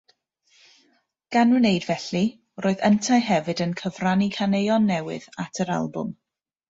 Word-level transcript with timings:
Gan 1.35 1.51
wneud 1.57 1.85
felly, 1.89 2.21
roedd 2.67 2.81
yntau 2.89 3.21
hefyd 3.29 3.61
yn 3.67 3.77
cyfrannu 3.83 4.31
caneuon 4.39 4.91
newydd 4.93 5.29
at 5.45 5.63
yr 5.67 5.75
albwm. 5.77 6.11